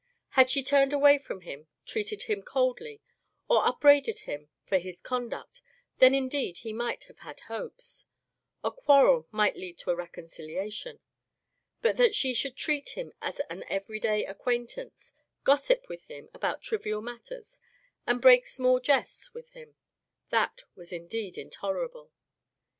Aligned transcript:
Had 0.29 0.49
she 0.49 0.63
turned 0.63 0.93
away 0.93 1.19
from 1.19 1.41
him, 1.41 1.67
treated 1.85 2.23
him 2.23 2.41
coldly, 2.41 3.03
or 3.47 3.67
upbraided 3.67 4.21
him 4.21 4.49
for 4.65 4.79
his 4.79 4.99
conduct, 4.99 5.61
then 5.99 6.15
indeed 6.15 6.57
he 6.57 6.73
might 6.73 7.03
have 7.03 7.19
had 7.19 7.41
hopes. 7.41 8.07
A 8.63 8.71
quarrel 8.71 9.27
might 9.29 9.55
lead 9.55 9.77
to 9.77 9.91
a 9.91 9.95
reconciliation. 9.95 11.01
But 11.83 11.97
that 11.97 12.15
she 12.15 12.33
should 12.33 12.55
treat 12.57 12.97
him 12.97 13.13
as 13.21 13.41
an 13.41 13.63
everyday 13.69 14.25
acquaintance, 14.25 15.13
gossip 15.43 15.87
with 15.87 16.03
him 16.05 16.29
about 16.33 16.63
trivial 16.63 17.03
matters, 17.03 17.59
and 18.07 18.19
break 18.19 18.47
small 18.47 18.79
jests 18.79 19.35
with 19.35 19.51
him, 19.51 19.75
that 20.31 20.63
was 20.73 20.91
indeed 20.91 21.37
intolerable. 21.37 22.11